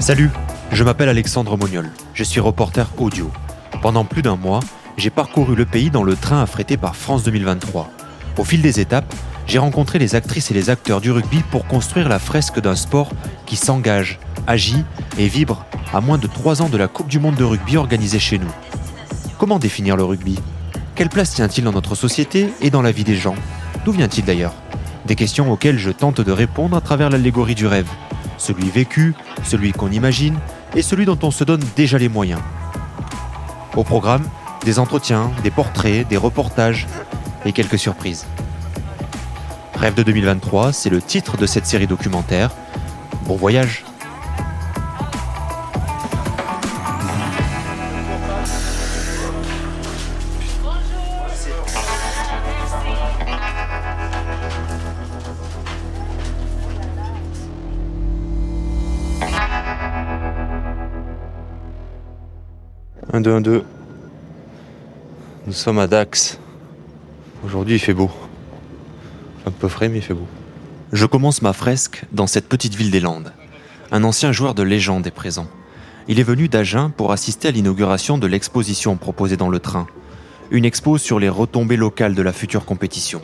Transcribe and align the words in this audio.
Salut, 0.00 0.30
je 0.72 0.82
m'appelle 0.82 1.08
Alexandre 1.08 1.56
Moniol, 1.56 1.90
je 2.12 2.24
suis 2.24 2.40
reporter 2.40 2.90
audio. 2.98 3.30
Pendant 3.82 4.04
plus 4.04 4.22
d'un 4.22 4.34
mois, 4.34 4.58
j'ai 4.96 5.10
parcouru 5.10 5.54
le 5.54 5.64
pays 5.64 5.90
dans 5.90 6.02
le 6.02 6.16
train 6.16 6.42
affrété 6.42 6.76
par 6.76 6.96
France 6.96 7.22
2023. 7.22 7.88
Au 8.36 8.42
fil 8.42 8.62
des 8.62 8.80
étapes, 8.80 9.14
j'ai 9.48 9.58
rencontré 9.58 9.98
les 9.98 10.14
actrices 10.14 10.52
et 10.52 10.54
les 10.54 10.70
acteurs 10.70 11.00
du 11.00 11.10
rugby 11.10 11.42
pour 11.50 11.66
construire 11.66 12.08
la 12.08 12.20
fresque 12.20 12.60
d'un 12.60 12.76
sport 12.76 13.10
qui 13.46 13.56
s'engage, 13.56 14.20
agit 14.46 14.84
et 15.18 15.26
vibre 15.26 15.66
à 15.92 16.00
moins 16.00 16.18
de 16.18 16.28
trois 16.28 16.62
ans 16.62 16.68
de 16.68 16.76
la 16.76 16.86
Coupe 16.86 17.08
du 17.08 17.18
Monde 17.18 17.34
de 17.34 17.44
rugby 17.44 17.76
organisée 17.76 18.20
chez 18.20 18.38
nous. 18.38 18.50
Comment 19.38 19.58
définir 19.58 19.96
le 19.96 20.04
rugby? 20.04 20.38
Quelle 20.94 21.08
place 21.08 21.34
tient-il 21.34 21.64
dans 21.64 21.72
notre 21.72 21.96
société 21.96 22.52
et 22.60 22.70
dans 22.70 22.82
la 22.82 22.92
vie 22.92 23.04
des 23.04 23.16
gens? 23.16 23.34
D'où 23.84 23.92
vient-il 23.92 24.24
d'ailleurs? 24.24 24.54
Des 25.06 25.16
questions 25.16 25.50
auxquelles 25.50 25.78
je 25.78 25.90
tente 25.90 26.20
de 26.20 26.32
répondre 26.32 26.76
à 26.76 26.80
travers 26.80 27.10
l'allégorie 27.10 27.54
du 27.54 27.66
rêve 27.66 27.88
celui 28.38 28.70
vécu, 28.70 29.14
celui 29.44 29.72
qu'on 29.72 29.90
imagine 29.90 30.38
et 30.74 30.82
celui 30.82 31.04
dont 31.04 31.18
on 31.22 31.30
se 31.30 31.44
donne 31.44 31.62
déjà 31.76 31.98
les 31.98 32.08
moyens. 32.08 32.40
Au 33.76 33.84
programme, 33.84 34.22
des 34.64 34.78
entretiens, 34.78 35.30
des 35.42 35.50
portraits, 35.50 36.06
des 36.08 36.16
reportages 36.16 36.86
et 37.44 37.52
quelques 37.52 37.78
surprises. 37.78 38.26
Rêve 39.80 39.94
de 39.94 40.02
2023, 40.02 40.72
c'est 40.72 40.90
le 40.90 41.00
titre 41.00 41.36
de 41.36 41.46
cette 41.46 41.64
série 41.64 41.86
documentaire. 41.86 42.50
Bon 43.26 43.36
voyage 43.36 43.84
Un, 63.12 63.20
2, 63.20 63.32
1, 63.32 63.40
2. 63.42 63.64
Nous 65.46 65.52
sommes 65.52 65.78
à 65.78 65.86
Dax. 65.86 66.40
Aujourd'hui, 67.44 67.76
il 67.76 67.78
fait 67.78 67.94
beau. 67.94 68.10
Je 70.92 71.06
commence 71.06 71.42
ma 71.42 71.52
fresque 71.52 72.04
dans 72.12 72.26
cette 72.26 72.48
petite 72.48 72.74
ville 72.74 72.90
des 72.90 73.00
Landes. 73.00 73.32
Un 73.90 74.04
ancien 74.04 74.32
joueur 74.32 74.54
de 74.54 74.62
légende 74.62 75.06
est 75.06 75.10
présent. 75.10 75.46
Il 76.08 76.18
est 76.18 76.24
venu 76.24 76.48
d'Agen 76.48 76.90
pour 76.90 77.12
assister 77.12 77.48
à 77.48 77.50
l'inauguration 77.50 78.16
de 78.16 78.26
l'exposition 78.26 78.96
proposée 78.96 79.36
dans 79.36 79.50
le 79.50 79.58
train. 79.58 79.86
Une 80.50 80.64
expo 80.64 80.96
sur 80.96 81.18
les 81.18 81.28
retombées 81.28 81.76
locales 81.76 82.14
de 82.14 82.22
la 82.22 82.32
future 82.32 82.64
compétition. 82.64 83.20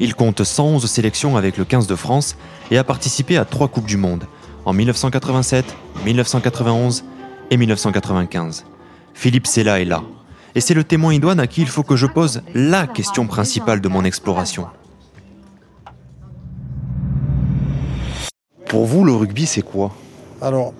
Il 0.00 0.14
compte 0.14 0.44
111 0.44 0.84
sélections 0.84 1.36
avec 1.36 1.56
le 1.56 1.64
15 1.64 1.86
de 1.86 1.94
France 1.94 2.36
et 2.70 2.76
a 2.76 2.84
participé 2.84 3.38
à 3.38 3.46
trois 3.46 3.68
Coupes 3.68 3.86
du 3.86 3.96
Monde, 3.96 4.24
en 4.66 4.74
1987, 4.74 5.74
1991 6.04 7.04
et 7.50 7.56
1995. 7.56 8.66
Philippe 9.14 9.46
Sella 9.46 9.80
est 9.80 9.86
là. 9.86 10.02
Et 10.54 10.60
c'est 10.60 10.74
le 10.74 10.84
témoin 10.84 11.14
idoine 11.14 11.40
à 11.40 11.46
qui 11.46 11.62
il 11.62 11.68
faut 11.68 11.82
que 11.82 11.96
je 11.96 12.06
pose 12.06 12.42
la 12.54 12.86
question 12.86 13.26
principale 13.26 13.80
de 13.80 13.88
mon 13.88 14.04
exploration. 14.04 14.66
Pour 18.76 18.84
vous, 18.84 19.06
le 19.06 19.14
rugby, 19.14 19.46
c'est 19.46 19.62
quoi 19.62 19.90
Alors, 20.42 20.74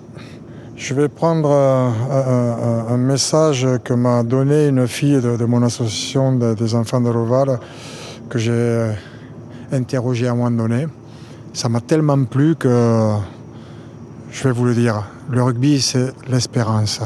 je 0.75 0.93
vais 0.93 1.09
prendre 1.09 1.49
euh, 1.49 2.93
un, 2.93 2.97
message 2.97 3.67
que 3.83 3.91
m'a 3.91 4.21
donné 4.21 4.67
une 4.67 4.87
fille 4.87 5.19
de, 5.19 5.45
mon 5.45 5.63
association 5.63 6.33
des 6.33 6.75
enfants 6.75 7.01
de 7.01 7.09
l'Oval, 7.09 7.59
que 8.29 8.37
j'ai 8.37 8.51
euh, 8.51 8.93
interrogé 9.71 10.27
à 10.27 10.33
un 10.33 10.35
moment 10.35 10.51
donné. 10.51 10.85
Ça 11.53 11.69
m'a 11.69 11.81
tellement 11.81 12.23
plu 12.23 12.55
que 12.55 13.13
je 14.29 14.43
vais 14.43 14.51
vous 14.51 14.65
le 14.65 14.75
dire. 14.75 15.03
Le 15.31 15.41
rugby, 15.41 15.81
c'est 15.81 16.13
l'espérance. 16.29 17.01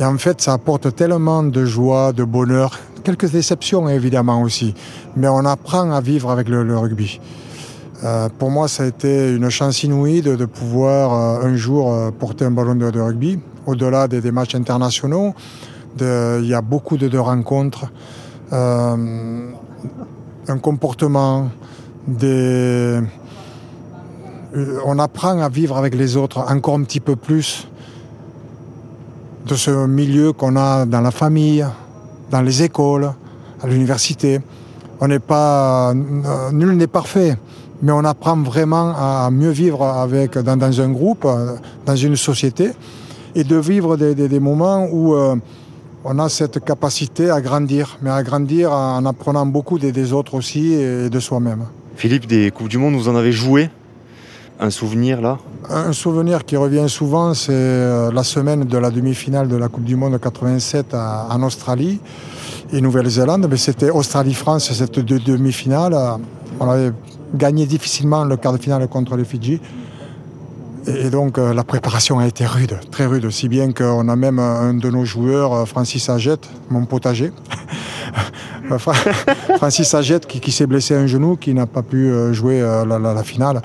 Et 0.00 0.04
en 0.04 0.18
fait, 0.18 0.40
ça 0.40 0.54
apporte 0.54 0.96
tellement 0.96 1.44
de 1.44 1.64
joie, 1.64 2.12
de 2.12 2.24
bonheur, 2.24 2.80
quelques 3.04 3.30
déceptions 3.30 3.88
évidemment 3.88 4.42
aussi, 4.42 4.74
mais 5.14 5.28
on 5.28 5.44
apprend 5.44 5.92
à 5.92 6.00
vivre 6.00 6.32
avec 6.32 6.48
le, 6.48 6.76
rugby. 6.76 7.20
Euh, 8.02 8.28
pour 8.38 8.50
moi, 8.50 8.66
ça 8.68 8.82
a 8.82 8.86
été 8.86 9.34
une 9.34 9.48
chance 9.50 9.84
inouïe 9.84 10.20
de, 10.20 10.44
pouvoir 10.46 11.12
euh, 11.14 11.46
un 11.46 11.54
jour 11.54 11.92
euh, 11.92 12.10
porter 12.10 12.44
un 12.44 12.50
ballon 12.50 12.74
de, 12.74 13.00
rugby, 13.00 13.38
au-delà 13.66 14.08
des, 14.08 14.32
matchs 14.32 14.56
internationaux. 14.56 15.34
il 16.00 16.46
y 16.46 16.54
a 16.54 16.60
beaucoup 16.60 16.96
de, 16.96 17.18
rencontres, 17.18 17.86
un 18.50 19.48
comportement, 20.60 21.48
on 24.86 24.98
apprend 24.98 25.40
à 25.40 25.48
vivre 25.48 25.76
avec 25.76 25.94
les 25.94 26.16
autres 26.16 26.38
encore 26.48 26.74
un 26.74 26.82
petit 26.82 27.00
peu 27.00 27.16
plus 27.16 27.68
de 29.46 29.54
ce 29.54 29.86
milieu 29.86 30.32
qu'on 30.32 30.56
a 30.56 30.84
dans 30.84 31.00
la 31.00 31.10
famille, 31.10 31.66
dans 32.30 32.42
les 32.42 32.62
écoles, 32.62 33.12
à 33.62 33.66
l'université. 33.66 34.40
On 35.00 35.08
n'est 35.08 35.18
pas, 35.18 35.92
nul 36.52 36.76
n'est 36.76 36.86
parfait, 36.86 37.36
mais 37.84 37.92
on 37.92 38.04
apprend 38.04 38.38
vraiment 38.38 38.94
à 38.96 39.30
mieux 39.30 39.50
vivre 39.50 39.84
avec, 39.84 40.38
dans, 40.38 40.80
un 40.80 40.90
groupe, 40.90 41.26
euh, 41.26 41.56
dans 41.84 41.94
une 41.94 42.16
société, 42.16 42.70
et 43.34 43.44
de 43.44 43.56
vivre 43.56 43.98
des, 43.98 44.40
moments 44.40 44.88
où 44.90 45.14
euh, 45.14 45.36
on 46.02 46.18
a 46.18 46.30
cette 46.30 46.64
capacité 46.64 47.28
à 47.28 47.42
grandir, 47.42 47.98
mais 48.00 48.08
à 48.08 48.22
grandir 48.22 48.72
en 48.72 49.04
apprenant 49.04 49.44
beaucoup 49.44 49.78
des, 49.78 49.92
des 49.92 50.14
autres 50.14 50.34
aussi 50.34 50.72
et 50.72 51.10
de 51.10 51.20
soi-même. 51.20 51.66
Philippe, 51.96 52.26
des 52.26 52.50
Coupes 52.50 52.68
du 52.68 52.78
Monde, 52.78 52.94
vous 52.94 53.08
en 53.08 53.16
avez 53.16 53.32
joué 53.32 53.68
un 54.58 54.70
souvenir 54.70 55.20
là? 55.20 55.36
Un 55.68 55.92
souvenir 55.92 56.46
qui 56.46 56.56
revient 56.56 56.88
souvent, 56.88 57.34
c'est 57.34 57.52
euh, 57.52 58.10
la 58.12 58.24
semaine 58.24 58.64
de 58.64 58.78
la 58.78 58.90
demi-finale 58.90 59.46
de 59.46 59.56
la 59.56 59.68
Coupe 59.68 59.84
du 59.84 59.96
Monde 59.96 60.18
87 60.18 60.94
en 60.94 61.42
Australie 61.42 62.00
et 62.72 62.80
Nouvelle-Zélande. 62.80 63.46
Mais 63.50 63.58
c'était 63.58 63.90
Australie-France, 63.90 64.72
cette 64.72 65.00
demi-finale. 65.00 65.94
On 66.60 66.70
avait 66.70 66.92
gagné 67.34 67.66
difficilement 67.66 68.24
le 68.24 68.36
quart 68.36 68.52
de 68.52 68.58
finale 68.58 68.86
contre 68.88 69.16
les 69.16 69.24
Fidji. 69.24 69.60
Et 70.86 71.08
donc 71.08 71.38
euh, 71.38 71.54
la 71.54 71.64
préparation 71.64 72.18
a 72.18 72.26
été 72.26 72.44
rude, 72.44 72.78
très 72.90 73.06
rude, 73.06 73.30
si 73.30 73.48
bien 73.48 73.72
qu'on 73.72 74.06
a 74.08 74.16
même 74.16 74.38
un 74.38 74.74
de 74.74 74.90
nos 74.90 75.06
joueurs, 75.06 75.54
euh, 75.54 75.64
Francis 75.64 76.10
Agette, 76.10 76.46
mon 76.68 76.84
potager, 76.84 77.32
Francis 79.56 79.94
Agette 79.94 80.26
qui, 80.26 80.50
s'est 80.50 80.66
blessé 80.66 80.94
un 80.94 81.06
genou, 81.06 81.36
qui 81.36 81.52
n'a 81.52 81.66
pas 81.66 81.82
pu 81.82 82.10
jouer 82.32 82.60
la, 82.60 83.22
finale. 83.22 83.60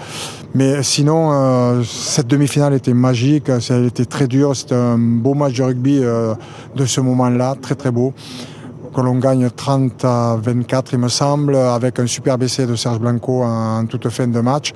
Mais 0.56 0.82
sinon, 0.82 1.30
euh, 1.32 1.84
cette 1.84 2.28
demi-finale 2.28 2.74
était 2.74 2.94
magique, 2.94 3.50
elle 3.70 3.86
était 3.86 4.06
très 4.06 4.28
dure, 4.28 4.56
c'était 4.56 4.76
un 4.76 4.98
beau 4.98 5.36
match 5.36 5.54
de 5.54 5.64
rugby 5.64 6.00
euh, 6.02 6.34
de 6.76 6.86
ce 6.86 7.02
moment-là, 7.02 7.56
très 7.62 7.76
très 7.76 7.92
beau. 7.92 8.14
Que 8.94 9.02
l'on 9.02 9.16
gagne 9.20 9.50
30 9.50 10.04
à 10.04 10.38
24, 10.42 10.94
il 10.94 11.00
me 11.00 11.10
semble, 11.10 11.56
avec 11.56 12.00
un 12.00 12.08
super 12.08 12.42
essai 12.42 12.66
de 12.66 12.76
Serge 12.76 13.00
Blanco 13.00 13.44
en, 13.44 13.86
toute 13.86 14.10
fin 14.10 14.28
de 14.28 14.40
match. 14.40 14.74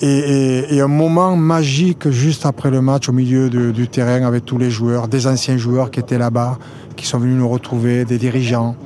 Et, 0.00 0.80
un 0.80 0.88
moment 0.88 1.36
magique 1.36 2.10
juste 2.10 2.46
après 2.46 2.70
le 2.70 2.80
match 2.80 3.08
au 3.08 3.12
milieu 3.12 3.48
du 3.48 3.88
terrain 3.88 4.26
avec 4.26 4.44
tous 4.44 4.58
les 4.58 4.70
joueurs, 4.70 5.08
des 5.08 5.26
anciens 5.26 5.56
joueurs 5.56 5.90
qui 5.90 6.00
étaient 6.00 6.18
là-bas, 6.18 6.58
qui 6.96 7.06
sont 7.06 7.18
venus 7.18 7.36
nous 7.36 7.48
retrouver, 7.48 8.04
des 8.04 8.18
dirigeants. 8.18 8.76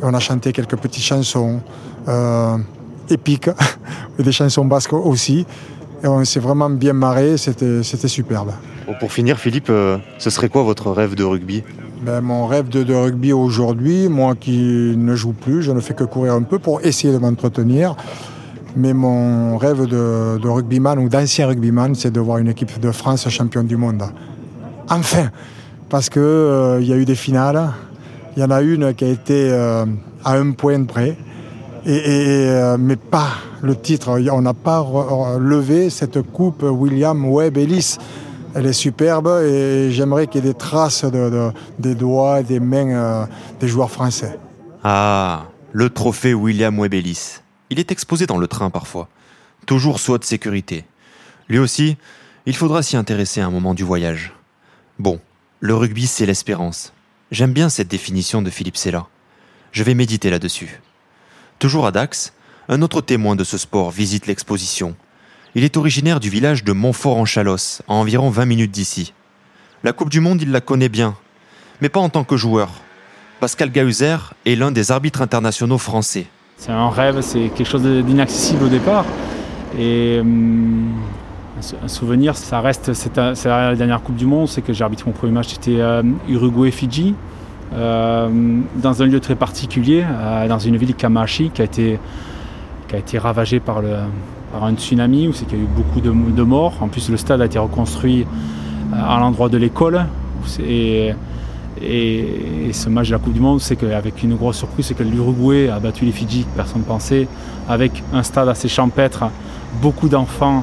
Et 0.00 0.04
on 0.04 0.14
a 0.14 0.20
chanté 0.20 0.52
quelques 0.52 0.76
petites 0.76 1.04
chansons. 1.04 1.60
Euh, 2.08 2.56
épiques, 3.08 3.50
et 4.18 4.22
des 4.22 4.32
chansons 4.32 4.64
basques 4.64 4.92
aussi. 4.92 5.46
Et 6.02 6.06
on 6.06 6.24
s'est 6.24 6.40
vraiment 6.40 6.70
bien 6.70 6.92
marré, 6.92 7.36
c'était, 7.36 7.82
c'était 7.82 8.08
superbe. 8.08 8.52
pour 8.98 9.12
finir, 9.12 9.38
Philippe, 9.38 9.70
euh, 9.70 9.98
ce 10.18 10.30
serait 10.30 10.48
quoi 10.48 10.62
votre 10.62 10.90
rêve 10.90 11.14
de 11.14 11.22
rugby? 11.22 11.62
Ben, 12.02 12.20
Mon 12.20 12.46
rêve 12.46 12.68
de, 12.68 12.94
rugby 12.94 13.32
aujourd'hui, 13.32 14.08
moi 14.08 14.34
qui 14.34 14.94
ne 14.96 15.14
joue 15.14 15.32
plus, 15.32 15.62
je 15.62 15.72
ne 15.72 15.80
fais 15.80 15.94
que 15.94 16.04
courir 16.04 16.34
un 16.34 16.42
peu 16.42 16.58
pour 16.58 16.80
essayer 16.82 17.12
de 17.12 17.18
m'entretenir. 17.18 17.96
Mais 18.76 18.92
mon 18.92 19.56
rêve 19.56 19.86
de, 19.86 20.48
rugbyman 20.48 20.98
ou 20.98 21.08
d'ancien 21.08 21.46
rugbyman, 21.46 21.94
c'est 21.94 22.10
de 22.10 22.20
voir 22.20 22.38
une 22.38 22.48
équipe 22.48 22.80
de 22.80 22.90
France 22.90 23.28
championne 23.28 23.66
du 23.66 23.76
monde. 23.76 24.02
Enfin 24.88 25.30
Parce 25.88 26.08
qu'il 26.08 26.22
euh, 26.22 26.80
y 26.80 26.92
a 26.92 26.96
eu 26.96 27.04
des 27.04 27.14
finales. 27.14 27.70
Il 28.36 28.42
y 28.42 28.44
en 28.44 28.50
a 28.50 28.62
une 28.62 28.94
qui 28.94 29.04
a 29.04 29.08
été 29.08 29.50
euh, 29.50 29.84
à 30.24 30.34
un 30.34 30.52
point 30.52 30.82
près 30.84 31.16
euh, 31.86 32.76
mais 32.78 32.96
pas 32.96 33.30
le 33.60 33.76
titre. 33.76 34.20
On 34.32 34.42
n'a 34.42 34.54
pas 34.54 34.86
levé 35.38 35.90
cette 35.90 36.22
coupe 36.22 36.62
William 36.62 37.24
Webb 37.24 37.58
Ellis. 37.58 37.98
Elle 38.54 38.66
est 38.66 38.72
superbe 38.72 39.28
et 39.42 39.90
j'aimerais 39.92 40.26
qu'il 40.26 40.44
y 40.44 40.48
ait 40.48 40.52
des 40.52 40.58
traces 40.58 41.04
de, 41.04 41.52
des 41.78 41.94
doigts 41.94 42.40
et 42.40 42.44
des 42.44 42.60
mains 42.60 42.90
euh, 42.90 43.26
des 43.60 43.68
joueurs 43.68 43.90
français. 43.90 44.38
Ah, 44.84 45.46
le 45.72 45.88
trophée 45.88 46.34
William 46.34 46.78
Webb 46.78 46.94
Ellis. 46.94 47.38
il 47.70 47.80
est 47.80 47.90
exposé 47.90 48.26
dans 48.26 48.36
le 48.36 48.46
train 48.46 48.68
parfois. 48.68 49.08
Toujours 49.64 50.00
soit 50.00 50.18
de 50.18 50.24
sécurité. 50.24 50.84
Lui 51.48 51.58
aussi, 51.58 51.96
il 52.44 52.56
faudra 52.56 52.82
s'y 52.82 52.96
intéresser 52.96 53.40
à 53.40 53.46
un 53.46 53.50
moment 53.50 53.74
du 53.74 53.84
voyage. 53.84 54.34
Bon, 54.98 55.20
le 55.60 55.74
rugby, 55.74 56.06
c'est 56.06 56.26
l'espérance. 56.26 56.92
J'aime 57.30 57.52
bien 57.52 57.68
cette 57.68 57.88
définition 57.88 58.42
de 58.42 58.50
Philippe 58.50 58.76
Sella. 58.76 59.06
Je 59.70 59.84
vais 59.84 59.94
méditer 59.94 60.28
là-dessus. 60.28 60.80
Toujours 61.58 61.86
à 61.86 61.92
Dax, 61.92 62.34
un 62.68 62.82
autre 62.82 63.00
témoin 63.00 63.36
de 63.36 63.44
ce 63.44 63.56
sport 63.56 63.90
visite 63.90 64.26
l'exposition. 64.26 64.96
Il 65.54 65.64
est 65.64 65.76
originaire 65.76 66.18
du 66.18 66.30
village 66.30 66.64
de 66.64 66.72
Montfort-en-Chalosse, 66.72 67.82
à 67.86 67.92
environ 67.92 68.30
20 68.30 68.46
minutes 68.46 68.70
d'ici. 68.70 69.12
La 69.84 69.92
Coupe 69.92 70.08
du 70.08 70.20
Monde, 70.20 70.40
il 70.40 70.50
la 70.50 70.62
connaît 70.62 70.88
bien, 70.88 71.14
mais 71.82 71.90
pas 71.90 72.00
en 72.00 72.08
tant 72.08 72.24
que 72.24 72.38
joueur. 72.38 72.70
Pascal 73.38 73.70
Gahuzer 73.70 74.32
est 74.46 74.54
l'un 74.54 74.70
des 74.70 74.92
arbitres 74.92 75.20
internationaux 75.20 75.76
français. 75.76 76.24
C'est 76.56 76.72
un 76.72 76.88
rêve, 76.88 77.20
c'est 77.20 77.50
quelque 77.54 77.68
chose 77.68 77.82
d'inaccessible 77.82 78.64
au 78.64 78.68
départ. 78.68 79.04
Et 79.78 80.20
hum, 80.20 80.90
un 81.84 81.88
souvenir, 81.88 82.34
ça 82.34 82.60
reste, 82.60 82.94
c'est 82.94 83.18
la 83.18 83.74
dernière 83.74 84.00
Coupe 84.02 84.16
du 84.16 84.24
Monde, 84.24 84.48
c'est 84.48 84.62
que 84.62 84.72
j'ai 84.72 84.84
arbitré 84.84 85.10
mon 85.10 85.12
premier 85.12 85.32
match, 85.32 85.48
c'était 85.48 85.80
euh, 85.80 86.02
Uruguay-Fidji, 86.30 87.14
euh, 87.74 88.60
dans 88.76 89.02
un 89.02 89.06
lieu 89.06 89.20
très 89.20 89.34
particulier, 89.34 90.02
euh, 90.08 90.48
dans 90.48 90.58
une 90.58 90.78
ville 90.78 90.94
Kamachi, 90.94 91.50
qui 91.52 91.60
a 91.60 91.64
été, 91.66 91.98
qui 92.92 92.96
a 92.96 92.98
été 92.98 93.18
ravagée 93.18 93.58
par, 93.58 93.80
un 94.62 94.74
tsunami, 94.74 95.26
où 95.26 95.32
c'est 95.32 95.46
qu'il 95.46 95.56
y 95.56 95.60
a 95.62 95.64
eu 95.64 95.68
beaucoup 95.74 96.02
de, 96.02 96.42
morts. 96.42 96.74
En 96.82 96.88
plus, 96.88 97.08
le 97.08 97.16
stade 97.16 97.40
a 97.40 97.46
été 97.46 97.58
reconstruit 97.58 98.26
à 98.92 99.18
l'endroit 99.18 99.48
de 99.48 99.56
l'école. 99.56 100.04
Et, 100.60 101.14
ce 102.72 102.88
match 102.90 103.08
de 103.08 103.12
la 103.12 103.18
Coupe 103.18 103.32
du 103.32 103.40
Monde, 103.40 103.62
c'est 103.62 103.76
qu'avec 103.76 104.22
une 104.22 104.34
grosse 104.34 104.58
surprise, 104.58 104.86
c'est 104.86 104.94
que 104.94 105.02
l'Uruguay 105.02 105.70
a 105.70 105.80
battu 105.80 106.04
les 106.04 106.12
Fidji, 106.12 106.44
personne 106.54 106.82
ne 106.82 106.86
pensait, 106.86 107.28
avec 107.66 108.02
un 108.12 108.22
stade 108.22 108.48
assez 108.50 108.68
champêtre, 108.68 109.24
beaucoup 109.80 110.10
d'enfants 110.10 110.62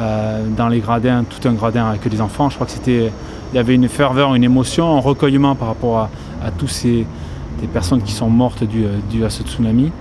euh, 0.00 0.46
dans 0.56 0.68
les 0.68 0.80
gradins, 0.80 1.24
tout 1.24 1.46
un 1.46 1.52
gradin 1.52 1.90
avec 1.90 2.08
des 2.08 2.22
enfants. 2.22 2.48
Je 2.48 2.54
crois 2.54 2.66
que 2.66 2.72
c'était, 2.72 3.12
il 3.52 3.56
y 3.56 3.58
avait 3.58 3.74
une 3.74 3.88
ferveur, 3.88 4.34
une 4.34 4.44
émotion, 4.44 4.96
un 4.96 5.00
recueillement 5.00 5.54
par 5.54 5.68
rapport 5.68 5.98
à, 5.98 6.10
à 6.42 6.50
tous 6.50 6.68
ces 6.68 7.06
personnes 7.74 8.02
qui 8.02 8.12
sont 8.12 8.30
mortes 8.30 8.64
dues 8.64 9.24
à 9.24 9.30
ce 9.30 9.42
tsunami, 9.42 9.92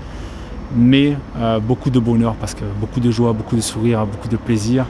mais 0.75 1.18
euh, 1.38 1.60
beaucoup 1.60 1.89
de 1.89 2.00
bonheur 2.00 2.36
parce 2.36 2.54
que 2.54 2.66
beaucoup 2.80 3.00
de 3.00 3.10
joie, 3.10 3.33
beaucoup 3.33 3.56
de 3.56 3.62
sourire, 3.62 4.06
beaucoup 4.06 4.27
de 4.27 4.38
plaisir. 4.38 4.86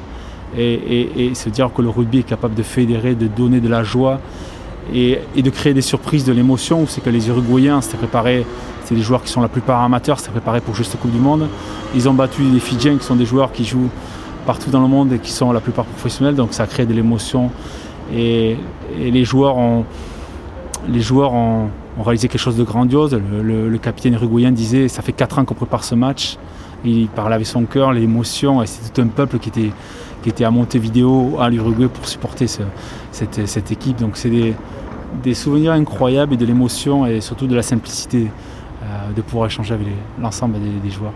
Et, 0.58 1.32
se 1.34 1.50
dire 1.50 1.70
que 1.76 1.82
le 1.82 1.90
rugby 1.90 2.20
est 2.20 2.24
capable 2.24 2.56
de 2.56 2.64
fédérer, 2.64 3.14
de 3.14 3.28
donner 3.28 3.60
de 3.60 3.68
la 3.68 3.84
joie 3.84 4.22
et, 4.94 5.20
de 5.36 5.50
créer 5.50 5.74
des 5.74 5.82
surprises, 5.82 6.24
de 6.24 6.32
l'émotion. 6.32 6.86
C'est 6.88 7.02
que 7.02 7.10
les 7.10 7.28
Uruguayens 7.28 7.82
s'étaient 7.82 7.98
préparés, 7.98 8.46
c'est 8.86 8.96
des 8.96 9.02
joueurs 9.02 9.22
qui 9.22 9.30
sont 9.30 9.42
la 9.42 9.50
plupart 9.50 9.82
amateurs, 9.82 10.18
s'étaient 10.18 10.32
préparés 10.32 10.62
pour 10.62 10.74
juste 10.74 10.94
la 10.94 11.00
Coupe 11.00 11.12
du 11.12 11.20
Monde. 11.20 11.50
Ils 11.94 12.08
ont 12.08 12.14
battu 12.14 12.44
les 12.44 12.60
Fidjiens 12.62 12.96
qui 12.98 13.04
sont 13.04 13.18
des 13.18 13.26
joueurs 13.26 13.52
qui 13.52 13.66
jouent 13.66 13.90
partout 14.46 14.70
dans 14.70 14.82
le 14.82 14.88
monde 14.88 15.12
et 15.12 15.20
qui 15.20 15.32
sont 15.32 15.52
la 15.52 15.60
plupart 15.60 15.86
professionnels, 15.86 16.36
donc 16.36 16.54
ça 16.54 16.64
a 16.64 16.68
créé 16.68 16.86
de 16.86 16.94
l'émotion. 16.94 17.52
Et, 18.16 18.58
les 18.98 19.26
joueurs 19.26 19.58
les 20.88 21.02
joueurs 21.02 21.34
ont, 21.34 21.70
réalisé 22.04 22.28
quelque 22.28 22.42
chose 22.42 22.58
de 22.58 22.64
grandiose. 22.64 23.18
Le, 23.42 23.78
capitaine 23.78 24.14
uruguayen 24.14 24.52
disait 24.52 24.88
ça 24.88 25.02
fait 25.02 25.14
4 25.14 25.40
ans 25.40 25.46
qu'on 25.46 25.54
prépare 25.54 25.84
ce 25.84 25.96
match. 25.96 26.38
Il 26.84 27.08
parlait 27.08 27.36
avec 27.36 27.48
son 27.48 27.64
cœur, 27.66 27.94
l'émotion, 27.94 28.62
et 28.62 28.68
c'est 28.68 28.94
tout 28.94 29.02
un 29.02 29.08
peuple 29.08 29.40
qui 29.40 29.50
était, 29.50 29.72
qui 30.22 30.30
était 30.30 30.44
à 30.44 30.52
Montevideo, 30.52 31.38
à 31.40 31.50
l'Uruguay, 31.50 31.88
pour 31.88 32.08
supporter 32.08 32.48
cette, 32.48 33.72
équipe. 33.72 33.98
Donc 33.98 34.18
c'est 34.18 34.30
des, 35.24 35.34
souvenirs 35.34 35.72
incroyables 35.72 36.34
et 36.34 36.38
de 36.38 36.46
l'émotion 36.46 37.06
et 37.06 37.22
surtout 37.22 37.48
de 37.48 37.56
la 37.56 37.64
simplicité 37.64 38.28
euh, 38.84 39.14
de 39.16 39.22
pouvoir 39.22 39.48
échanger 39.48 39.74
avec 39.74 39.88
l'ensemble 40.22 40.58
des, 40.84 40.90
joueurs. 40.92 41.14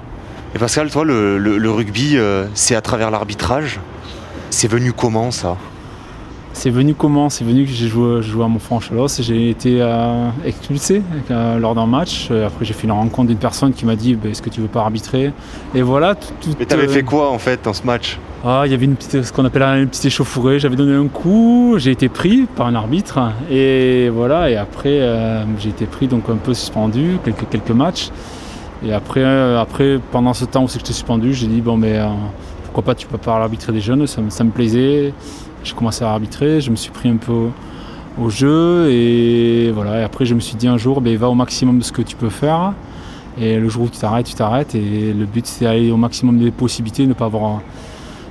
Et 0.55 0.59
Pascal, 0.59 0.89
toi, 0.89 1.03
le, 1.05 1.69
rugby, 1.69 2.17
euh, 2.17 2.47
c'est 2.55 2.75
à 2.75 2.81
travers 2.81 3.11
l'arbitrage. 3.11 3.79
C'est 4.49 4.67
venu 4.67 4.93
comment 4.93 5.29
ça? 5.29 5.57
C'est 6.53 6.69
venu 6.69 6.93
comment? 6.93 7.29
C'est 7.29 7.43
venu 7.43 7.65
que 7.65 7.71
j'ai 7.71 7.87
joué, 7.87 8.21
joué, 8.21 8.43
à 8.43 8.47
Montfranc-Chalos. 8.47 9.21
J'ai 9.21 9.49
été 9.49 9.81
euh, 9.81 10.29
expulsé 10.45 11.01
euh, 11.31 11.59
lors 11.59 11.75
d'un 11.75 11.85
match. 11.85 12.27
Euh, 12.31 12.47
après, 12.47 12.65
j'ai 12.65 12.73
fait 12.73 12.85
une 12.85 12.91
rencontre 12.91 13.27
d'une 13.27 13.37
personne 13.37 13.73
qui 13.73 13.85
m'a 13.85 13.95
dit 13.95 14.15
bah, 14.15 14.29
Est-ce 14.29 14.41
que 14.41 14.49
tu 14.49 14.59
veux 14.61 14.67
pas 14.67 14.81
arbitrer? 14.81 15.31
Et 15.75 15.81
voilà. 15.81 16.15
Tout, 16.15 16.29
Mais 16.59 16.65
t'avais 16.65 16.87
fait 16.87 17.03
quoi 17.03 17.31
en 17.31 17.39
fait 17.39 17.63
dans 17.63 17.73
ce 17.73 17.83
match? 17.83 18.19
Ah, 18.43 18.63
Il 18.65 18.71
y 18.71 18.73
avait 18.73 18.85
une 18.85 18.95
petite, 18.95 19.23
ce 19.23 19.31
qu'on 19.31 19.45
appelle 19.45 19.63
une 19.63 19.87
petite 19.87 20.05
échauffourée. 20.05 20.59
J'avais 20.59 20.75
donné 20.75 20.95
un 20.95 21.07
coup, 21.07 21.75
j'ai 21.77 21.91
été 21.91 22.09
pris 22.09 22.47
par 22.55 22.67
un 22.67 22.75
arbitre. 22.75 23.19
Et 23.51 24.09
voilà. 24.09 24.49
Et 24.49 24.57
après, 24.57 25.01
j'ai 25.59 25.69
été 25.69 25.85
pris, 25.85 26.07
donc 26.07 26.29
un 26.29 26.37
peu 26.37 26.53
suspendu, 26.53 27.17
quelques, 27.23 27.47
quelques 27.49 27.71
matchs. 27.71 28.09
Et 28.85 28.93
après, 28.93 29.23
après, 29.57 29.99
pendant 30.11 30.33
ce 30.33 30.45
temps 30.45 30.63
où 30.63 30.67
j'étais 30.67 30.93
suspendu, 30.93 31.33
j'ai 31.33 31.47
dit 31.47 31.61
Bon, 31.61 31.77
mais 31.77 31.99
pourquoi 32.65 32.83
pas, 32.83 32.95
tu 32.95 33.07
peux 33.07 33.17
pas 33.17 33.35
arbitrer 33.35 33.73
des 33.73 33.81
jeunes 33.81 34.07
ça, 34.07 34.21
ça 34.29 34.43
me 34.43 34.51
plaisait. 34.51 35.13
J'ai 35.63 35.73
commencé 35.73 36.03
à 36.03 36.11
arbitrer, 36.11 36.61
je 36.61 36.71
me 36.71 36.75
suis 36.75 36.91
pris 36.91 37.09
un 37.09 37.17
peu 37.17 37.49
au, 38.19 38.29
jeu 38.29 38.89
et 38.91 39.71
voilà. 39.71 40.01
Et 40.01 40.03
après, 40.03 40.25
je 40.25 40.33
me 40.33 40.39
suis 40.39 40.55
dit 40.55 40.67
un 40.67 40.77
jour, 40.77 41.01
ben, 41.01 41.15
va 41.17 41.29
au 41.29 41.35
maximum 41.35 41.79
de 41.79 41.83
ce 41.83 41.91
que 41.91 42.01
tu 42.01 42.15
peux 42.15 42.29
faire. 42.29 42.73
Et 43.39 43.57
le 43.57 43.69
jour 43.69 43.83
où 43.83 43.89
tu 43.89 43.99
t'arrêtes, 43.99 44.25
tu 44.25 44.33
t'arrêtes. 44.33 44.75
Et 44.75 45.13
le 45.13 45.25
but, 45.25 45.45
c'est 45.45 45.65
d'aller 45.65 45.91
au 45.91 45.97
maximum 45.97 46.39
des 46.39 46.51
possibilités, 46.51 47.05
ne 47.05 47.13
pas 47.13 47.25
avoir, 47.25 47.61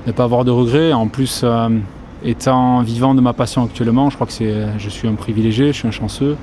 ne 0.07 0.13
pas 0.13 0.25
avoir 0.25 0.45
de 0.45 0.51
regrets. 0.51 0.93
En 0.93 1.09
plus, 1.09 1.43
euh, 1.45 1.69
étant 2.25 2.81
vivant 2.83 3.15
de 3.15 3.21
ma 3.21 3.33
passion 3.33 3.65
actuellement, 3.65 4.11
je 4.11 4.17
crois 4.17 4.27
que 4.27 4.33
c'est, 4.33 4.67
je 4.79 4.89
suis 4.89 5.09
un 5.09 5.15
privilégié, 5.15 5.69
je 5.69 5.79
suis 5.79 5.89
un 5.89 5.93
chanceux. 5.93 6.37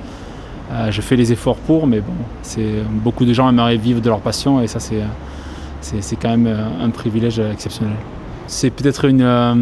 Euh, 0.72 0.90
je 0.90 1.00
fais 1.00 1.14
les 1.14 1.30
efforts 1.32 1.58
pour, 1.58 1.86
mais 1.86 2.00
bon, 2.00 2.12
c'est, 2.42 2.82
beaucoup 2.90 3.24
de 3.24 3.32
gens 3.32 3.48
aimeraient 3.48 3.76
vivre 3.76 4.00
de 4.00 4.08
leur 4.08 4.20
passion 4.20 4.60
et 4.60 4.66
ça, 4.66 4.80
c'est, 4.80 5.02
c'est, 5.80 6.16
quand 6.16 6.30
même 6.30 6.52
un 6.80 6.90
privilège 6.90 7.38
exceptionnel. 7.38 7.94
C'est 8.48 8.70
peut-être 8.70 9.04
une 9.06 9.22
euh, 9.22 9.54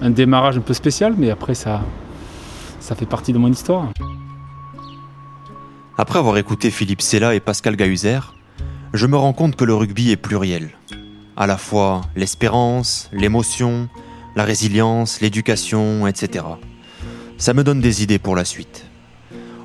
un 0.00 0.10
démarrage 0.10 0.56
un 0.56 0.60
peu 0.60 0.74
spécial, 0.74 1.14
mais 1.16 1.30
après 1.30 1.54
ça, 1.54 1.82
ça 2.80 2.94
fait 2.94 3.06
partie 3.06 3.32
de 3.32 3.38
mon 3.38 3.50
histoire. 3.50 3.88
Après 5.96 6.18
avoir 6.18 6.36
écouté 6.38 6.70
Philippe 6.70 7.02
Sella 7.02 7.34
et 7.34 7.40
Pascal 7.40 7.76
Gahuzer, 7.76 8.34
je 8.94 9.06
me 9.06 9.16
rends 9.16 9.32
compte 9.32 9.56
que 9.56 9.64
le 9.64 9.74
rugby 9.74 10.10
est 10.10 10.16
pluriel. 10.16 10.70
À 11.36 11.46
la 11.46 11.56
fois 11.56 12.02
l'espérance, 12.16 13.10
l'émotion, 13.12 13.88
la 14.36 14.44
résilience, 14.44 15.20
l'éducation, 15.20 16.06
etc. 16.06 16.44
Ça 17.36 17.54
me 17.54 17.64
donne 17.64 17.80
des 17.80 18.02
idées 18.02 18.18
pour 18.18 18.36
la 18.36 18.44
suite. 18.44 18.86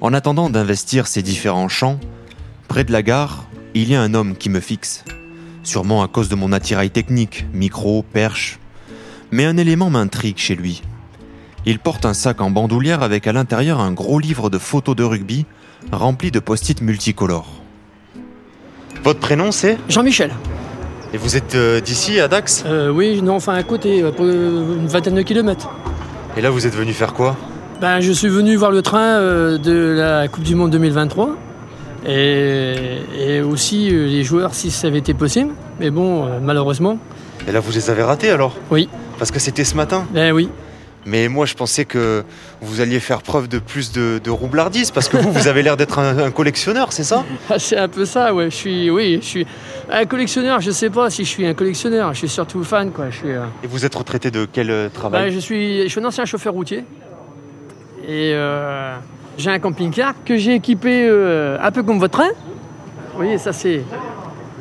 En 0.01 0.13
attendant 0.13 0.49
d'investir 0.49 1.07
ces 1.07 1.21
différents 1.21 1.69
champs, 1.69 1.99
près 2.67 2.83
de 2.83 2.91
la 2.91 3.03
gare, 3.03 3.45
il 3.73 3.89
y 3.89 3.95
a 3.95 4.01
un 4.01 4.13
homme 4.13 4.35
qui 4.35 4.49
me 4.49 4.59
fixe. 4.59 5.05
Sûrement 5.63 6.03
à 6.03 6.07
cause 6.07 6.29
de 6.29 6.35
mon 6.35 6.51
attirail 6.51 6.89
technique, 6.89 7.45
micro, 7.53 8.03
perche, 8.03 8.59
mais 9.33 9.45
un 9.45 9.57
élément 9.57 9.89
m'intrigue 9.89 10.37
chez 10.37 10.55
lui. 10.55 10.83
Il 11.65 11.79
porte 11.79 12.05
un 12.05 12.13
sac 12.13 12.39
en 12.39 12.51
bandoulière 12.51 13.01
avec 13.01 13.25
à 13.25 13.33
l'intérieur 13.33 13.79
un 13.79 13.91
gros 13.91 14.19
livre 14.19 14.49
de 14.51 14.59
photos 14.59 14.95
de 14.95 15.03
rugby 15.03 15.45
rempli 15.91 16.29
de 16.29 16.39
post-it 16.39 16.81
multicolores. 16.81 17.49
Votre 19.03 19.19
prénom 19.19 19.51
c'est? 19.51 19.77
Jean-Michel. 19.89 20.31
Et 21.13 21.17
vous 21.17 21.35
êtes 21.35 21.55
euh, 21.55 21.81
d'ici 21.81 22.19
à 22.19 22.27
Dax? 22.27 22.63
Euh, 22.67 22.89
Oui, 22.89 23.21
non, 23.23 23.35
enfin 23.35 23.55
à 23.55 23.63
côté, 23.63 24.03
euh, 24.03 24.11
une 24.79 24.87
vingtaine 24.87 25.15
de 25.15 25.21
kilomètres. 25.23 25.69
Et 26.37 26.41
là 26.41 26.51
vous 26.51 26.67
êtes 26.67 26.75
venu 26.75 26.93
faire 26.93 27.13
quoi? 27.13 27.35
Ben, 27.81 28.01
Je 28.01 28.11
suis 28.11 28.29
venu 28.29 28.55
voir 28.55 28.69
le 28.71 28.83
train 28.83 29.19
de 29.57 29.95
la 29.97 30.27
Coupe 30.27 30.43
du 30.43 30.53
Monde 30.53 30.69
2023 30.71 31.35
et, 32.05 32.75
et 33.17 33.41
aussi 33.41 33.89
les 33.89 34.23
joueurs 34.23 34.53
si 34.53 34.69
ça 34.69 34.87
avait 34.87 34.99
été 34.99 35.15
possible. 35.15 35.53
Mais 35.79 35.89
bon, 35.89 36.29
malheureusement. 36.39 36.99
Et 37.47 37.51
là 37.51 37.59
vous 37.59 37.71
les 37.71 37.89
avez 37.89 38.03
ratés 38.03 38.29
alors? 38.29 38.55
Oui. 38.69 38.87
Parce 39.17 39.31
que 39.31 39.39
c'était 39.39 39.63
ce 39.63 39.75
matin 39.75 40.05
oui. 40.33 40.49
Mais 41.05 41.27
moi, 41.27 41.45
je 41.45 41.53
pensais 41.53 41.85
que 41.85 42.23
vous 42.61 42.79
alliez 42.79 42.99
faire 42.99 43.21
preuve 43.21 43.47
de 43.49 43.59
plus 43.59 43.91
de, 43.91 44.29
roublardise, 44.29 44.91
parce 44.91 45.09
que 45.09 45.17
vous, 45.17 45.31
vous 45.31 45.47
avez 45.47 45.61
l'air 45.61 45.75
d'être 45.75 45.99
un, 45.99 46.31
collectionneur, 46.31 46.93
c'est 46.93 47.03
ça? 47.03 47.25
Ah, 47.49 47.59
C'est 47.59 47.77
un 47.77 47.87
peu 47.89 48.05
ça, 48.05 48.33
ouais. 48.33 48.49
Je 48.49 48.55
suis, 48.55 48.89
oui, 48.89 49.19
je 49.21 49.27
suis 49.27 49.47
un 49.91 50.05
collectionneur. 50.05 50.61
Je 50.61 50.71
sais 50.71 50.89
pas 50.89 51.09
si 51.09 51.25
je 51.25 51.29
suis 51.29 51.45
un 51.45 51.53
collectionneur. 51.53 52.13
Je 52.13 52.19
suis 52.19 52.29
surtout 52.29 52.63
fan, 52.63 52.91
quoi. 52.91 53.09
Je 53.09 53.17
suis, 53.17 53.31
euh, 53.31 53.43
Et 53.63 53.67
vous 53.67 53.85
êtes 53.85 53.95
retraité 53.95 54.31
de 54.31 54.47
quel 54.51 54.71
euh, 54.71 54.89
travail? 54.89 55.31
Je, 55.33 55.39
suis, 55.39 55.83
je 55.83 55.87
suis 55.89 55.99
un 55.99 56.05
ancien 56.05 56.25
chauffeur 56.25 56.53
routier. 56.53 56.85
Et 58.07 58.31
euh, 58.33 58.95
j'ai 59.37 59.49
un 59.49 59.59
camping-car 59.59 60.13
que 60.25 60.37
j'ai 60.37 60.55
équipé 60.55 61.09
un 61.61 61.71
peu 61.71 61.83
comme 61.83 61.99
votre 61.99 62.19
train. 62.19 62.29
Vous 63.11 63.17
voyez, 63.17 63.37
ça 63.37 63.53
c'est... 63.53 63.81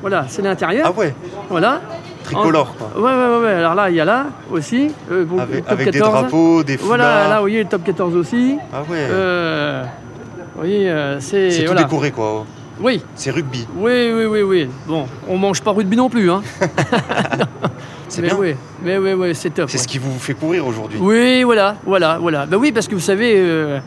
Voilà, 0.00 0.26
c'est 0.28 0.42
l'intérieur. 0.42 0.87
Ah 0.88 0.99
ouais 0.99 1.14
Voilà 1.49 1.80
tricolore. 2.23 2.75
Quoi. 2.76 3.00
Ouais, 3.00 3.17
ouais, 3.17 3.45
ouais, 3.45 3.55
Alors 3.55 3.75
là, 3.75 3.91
il 3.91 3.97
y 3.97 4.00
a 4.00 4.05
là 4.05 4.26
aussi. 4.50 4.91
Euh, 5.11 5.26
avec, 5.67 5.91
des 5.91 5.99
drapeaux, 5.99 6.62
des 6.62 6.76
foulards. 6.76 6.99
Voilà, 6.99 7.29
là, 7.29 7.37
vous 7.37 7.43
voyez, 7.43 7.62
le 7.62 7.69
top 7.69 7.85
14 7.85 8.17
aussi. 8.17 8.57
Ah 8.73 8.83
ouais. 8.88 8.99
Euh, 8.99 9.85
vous 10.55 10.61
voyez, 10.61 10.91
euh, 10.91 11.21
c'est. 11.21 11.50
C'est 11.50 11.64
tout 11.64 11.75
décoré, 11.75 12.11
quoi. 12.11 12.47
Oui. 12.81 13.02
C'est 13.14 13.31
rugby. 13.31 13.67
Oui, 13.76 14.11
oui, 14.12 14.25
oui, 14.25 14.43
oui. 14.43 14.69
Bon, 14.87 15.07
on 15.29 15.37
mange 15.37 15.62
pas 15.62 15.73
rugby 15.73 15.97
non 15.97 16.09
plus, 16.09 16.31
hein. 16.31 16.43
c'est 18.09 18.23
bien. 18.23 18.37
Oui, 18.38 18.55
mais 18.83 18.99
oui, 18.99 19.12
oui, 19.12 19.35
c'est 19.35 19.50
top. 19.50 19.71
C'est 19.71 19.79
ce 19.79 19.87
qui 19.88 19.99
vous 19.99 20.19
fait 20.19 20.35
courir 20.35 20.67
aujourd'hui. 20.67 20.99
Oui, 21.00 21.43
voilà, 21.43 21.76
voilà, 21.85 22.19
voilà. 22.19 22.47
Ben 22.47 22.57
oui, 22.57 22.73
parce 22.73 22.88
que 22.88 22.95
vous 22.95 23.00
savez, 23.00 23.81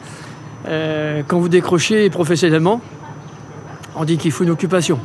quand 1.27 1.39
vous 1.39 1.49
décrochez 1.49 2.09
professionnellement, 2.09 2.79
on 3.95 4.05
dit 4.05 4.17
qu'il 4.17 4.31
faut 4.31 4.43
une 4.43 4.51
occupation. 4.51 4.99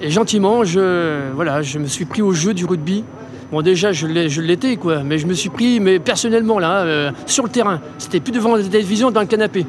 Et 0.00 0.10
gentiment, 0.10 0.62
je, 0.64 1.32
voilà, 1.34 1.62
je 1.62 1.78
me 1.78 1.86
suis 1.86 2.04
pris 2.04 2.20
au 2.20 2.32
jeu 2.32 2.52
du 2.52 2.66
rugby. 2.66 3.02
Bon, 3.50 3.62
déjà, 3.62 3.92
je 3.92 4.06
l'étais, 4.06 4.76
quoi, 4.76 5.02
mais 5.02 5.18
je 5.18 5.26
me 5.26 5.32
suis 5.32 5.48
pris, 5.48 5.80
mais 5.80 5.98
personnellement, 5.98 6.58
là, 6.58 6.80
euh, 6.80 7.10
sur 7.26 7.44
le 7.44 7.48
terrain. 7.48 7.80
C'était 7.96 8.20
plus 8.20 8.32
devant 8.32 8.56
la 8.56 8.62
télévision, 8.62 9.10
dans 9.10 9.20
le 9.20 9.26
canapé. 9.26 9.64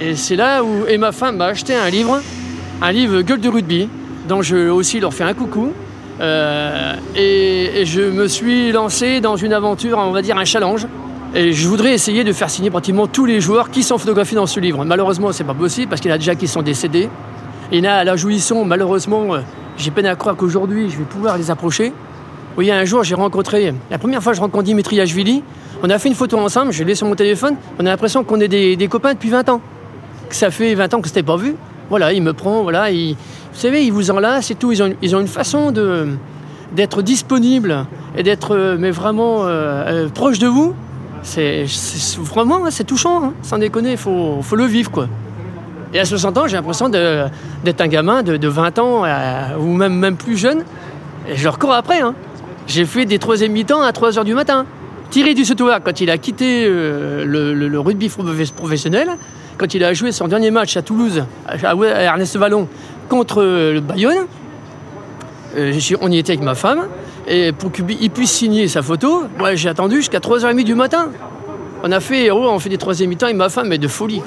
Et 0.00 0.16
c'est 0.16 0.36
là 0.36 0.64
où. 0.64 0.86
Et 0.88 0.98
ma 0.98 1.12
femme 1.12 1.36
m'a 1.36 1.46
acheté 1.46 1.74
un 1.74 1.88
livre, 1.88 2.20
un 2.82 2.92
livre 2.92 3.20
Gueule 3.20 3.40
de 3.40 3.48
rugby, 3.48 3.88
dont 4.28 4.42
je 4.42 4.68
aussi 4.68 4.98
leur 4.98 5.14
fais 5.14 5.24
un 5.24 5.34
coucou. 5.34 5.72
Euh, 6.20 6.94
et, 7.14 7.80
et, 7.80 7.86
je 7.86 8.00
me 8.00 8.26
suis 8.26 8.72
lancé 8.72 9.20
dans 9.20 9.36
une 9.36 9.52
aventure, 9.52 9.98
on 9.98 10.10
va 10.10 10.22
dire 10.22 10.36
un 10.36 10.44
challenge. 10.44 10.86
Et 11.34 11.52
je 11.52 11.68
voudrais 11.68 11.92
essayer 11.92 12.24
de 12.24 12.32
faire 12.32 12.50
signer 12.50 12.70
pratiquement 12.70 13.06
tous 13.06 13.26
les 13.26 13.40
joueurs 13.40 13.70
qui 13.70 13.82
sont 13.82 13.98
photographiés 13.98 14.36
dans 14.36 14.46
ce 14.46 14.60
livre. 14.60 14.84
Malheureusement, 14.84 15.32
c'est 15.32 15.44
pas 15.44 15.54
possible 15.54 15.88
parce 15.88 16.00
qu'il 16.00 16.08
y 16.08 16.12
en 16.12 16.16
a 16.16 16.18
déjà 16.18 16.34
qui 16.34 16.48
sont 16.48 16.62
décédés. 16.62 17.08
Il 17.74 17.84
y 17.84 17.88
en 17.88 17.90
a 17.90 17.94
à 17.94 18.04
la 18.04 18.14
jouisson, 18.14 18.64
malheureusement, 18.64 19.34
euh, 19.34 19.40
j'ai 19.78 19.90
peine 19.90 20.06
à 20.06 20.14
croire 20.14 20.36
qu'aujourd'hui 20.36 20.90
je 20.90 20.96
vais 20.96 21.04
pouvoir 21.04 21.36
les 21.36 21.50
approcher. 21.50 21.92
Voyez, 22.54 22.70
un 22.70 22.84
jour, 22.84 23.02
j'ai 23.02 23.16
rencontré, 23.16 23.74
la 23.90 23.98
première 23.98 24.22
fois 24.22 24.30
que 24.30 24.36
je 24.36 24.42
rencontre 24.42 24.62
Dimitri 24.62 25.00
Ashvili, 25.00 25.42
on 25.82 25.90
a 25.90 25.98
fait 25.98 26.08
une 26.08 26.14
photo 26.14 26.38
ensemble, 26.38 26.72
je 26.72 26.84
l'ai 26.84 26.94
sur 26.94 27.08
mon 27.08 27.16
téléphone, 27.16 27.56
on 27.80 27.86
a 27.86 27.88
l'impression 27.88 28.22
qu'on 28.22 28.38
est 28.38 28.46
des, 28.46 28.88
copains 28.88 29.14
depuis 29.14 29.28
20 29.28 29.48
ans. 29.48 29.60
Que 30.28 30.36
ça 30.36 30.52
fait 30.52 30.72
20 30.76 30.94
ans 30.94 31.00
que 31.00 31.08
je 31.08 31.20
pas 31.20 31.36
vu. 31.36 31.56
Voilà, 31.90 32.12
il 32.12 32.22
me 32.22 32.32
prend, 32.32 32.62
voilà, 32.62 32.92
il, 32.92 33.14
vous 33.14 33.60
savez, 33.60 33.84
ils 33.84 33.92
vous 33.92 34.12
enlacent 34.12 34.52
et 34.52 34.54
tout. 34.54 34.70
Ils 34.70 34.80
ont, 34.80 34.94
ils 35.02 35.16
ont 35.16 35.20
une 35.20 35.26
façon 35.26 35.72
de, 35.72 36.10
d'être 36.76 37.02
disponibles 37.02 37.86
et 38.16 38.22
d'être 38.22 38.54
euh, 38.54 38.76
mais 38.78 38.92
vraiment 38.92 39.46
euh, 39.46 40.08
proche 40.10 40.38
de 40.38 40.46
vous. 40.46 40.74
C'est, 41.24 41.64
vraiment, 42.20 42.70
c'est 42.70 42.84
touchant, 42.84 43.24
hein, 43.24 43.32
sans 43.42 43.58
déconner, 43.58 43.92
il 43.92 43.98
faut, 43.98 44.38
faut 44.42 44.54
le 44.54 44.66
vivre, 44.66 44.92
quoi. 44.92 45.08
Et 45.94 46.00
à 46.00 46.04
60 46.04 46.36
ans, 46.38 46.46
j'ai 46.48 46.56
l'impression 46.56 46.88
d'être 46.88 47.80
un 47.80 47.86
gamin 47.86 48.24
de, 48.24 48.48
20 48.48 48.78
ans 48.80 49.04
ou 49.58 49.72
même, 49.72 49.94
même 49.94 50.16
plus 50.16 50.36
jeune. 50.36 50.64
Et 51.28 51.36
je 51.36 51.44
leur 51.44 51.58
cours 51.58 51.72
après. 51.72 52.00
Hein. 52.00 52.14
J'ai 52.66 52.84
fait 52.84 53.06
des 53.06 53.20
troisième 53.20 53.52
mi-temps 53.52 53.80
à 53.80 53.92
3 53.92 54.10
h 54.10 54.24
du 54.24 54.34
matin. 54.34 54.66
Thierry 55.10 55.34
Dussetoir, 55.34 55.80
quand 55.84 56.00
il 56.00 56.10
a 56.10 56.18
quitté 56.18 56.64
euh, 56.66 57.24
le, 57.24 57.78
rugby 57.78 58.10
professionnel, 58.56 59.10
quand 59.56 59.72
il 59.74 59.84
a 59.84 59.92
joué 59.92 60.10
son 60.10 60.26
dernier 60.26 60.50
match 60.50 60.76
à 60.76 60.82
Toulouse, 60.82 61.24
à, 61.46 61.74
Ernest 61.74 62.36
Vallon, 62.36 62.66
contre 63.08 63.42
le 63.44 63.80
Bayonne, 63.80 64.26
euh, 65.56 65.78
on 66.00 66.10
y 66.10 66.18
était 66.18 66.32
avec 66.32 66.42
ma 66.42 66.56
femme, 66.56 66.88
et 67.28 67.52
pour 67.52 67.70
qu'il 67.70 68.10
puisse 68.10 68.32
signer 68.32 68.66
sa 68.66 68.82
photo, 68.82 69.24
j'ai 69.54 69.68
attendu 69.68 69.96
jusqu'à 69.96 70.18
3h30 70.18 70.64
du 70.64 70.74
matin. 70.74 71.10
On 71.84 71.92
a 71.92 72.00
fait, 72.00 72.30
oh, 72.32 72.48
on 72.48 72.58
fait 72.58 72.70
des 72.70 72.78
troisième 72.78 73.10
mi-temps 73.10 73.28
et 73.28 73.34
ma 73.34 73.50
femme 73.50 73.72
est 73.72 73.78
de 73.78 73.88
folie. 73.88 74.22